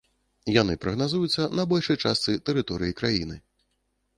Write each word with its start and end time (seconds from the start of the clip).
Яны 0.61 0.77
прагназуюцца 0.85 1.45
на 1.59 1.65
большай 1.73 1.99
частцы 2.07 2.35
тэрыторыі 2.49 2.97
краіны. 3.03 3.35